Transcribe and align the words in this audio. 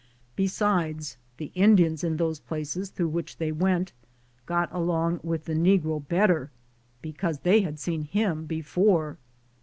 Besides, 0.35 1.17
the 1.37 1.51
Indians 1.53 2.03
in 2.03 2.17
those 2.17 2.39
places 2.39 2.89
through 2.89 3.09
which 3.09 3.37
they 3.37 3.51
went 3.51 3.93
got 4.47 4.67
along 4.73 5.19
with 5.21 5.45
the 5.45 5.53
negro 5.53 6.03
better, 6.07 6.49
because 7.03 7.41
they 7.41 7.61
had 7.61 7.77
seen 7.77 8.05
him 8.05 8.45
before. 8.47 9.19